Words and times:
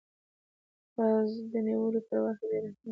باز 0.95 1.29
د 1.51 1.53
نیولو 1.67 2.01
پر 2.07 2.17
وخت 2.25 2.43
بې 2.49 2.57
رحمه 2.63 2.73
وي 2.73 2.73